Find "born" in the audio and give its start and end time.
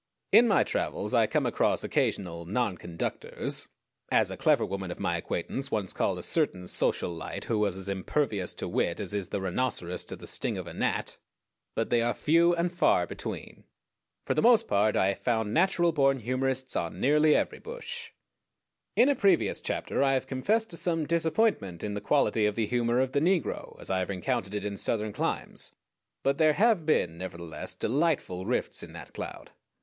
15.91-16.21